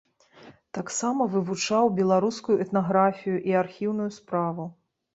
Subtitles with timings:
[0.77, 4.71] Таксама вывучаў беларускую этнаграфію і архіўную справу.